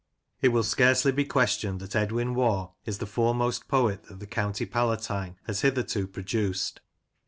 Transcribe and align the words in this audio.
It 0.41 0.47
will 0.47 0.63
scarcely 0.63 1.11
be 1.11 1.25
questioned 1.25 1.79
that 1.79 1.95
Edwin 1.95 2.33
Waugh 2.33 2.71
is 2.85 2.97
the 2.97 3.05
foremost 3.05 3.67
poet 3.67 4.01
that 4.05 4.19
the 4.19 4.25
County 4.25 4.65
Palatine 4.65 5.35
has 5.43 5.61
hitherto 5.61 6.07
pro 6.07 6.23
duced. 6.23 6.81